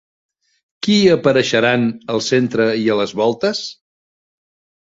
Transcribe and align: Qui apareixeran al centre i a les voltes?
Qui 0.87 0.95
apareixeran 1.15 1.85
al 2.15 2.23
centre 2.31 2.67
i 2.87 2.91
a 2.95 2.99
les 3.03 3.15
voltes? 3.23 3.63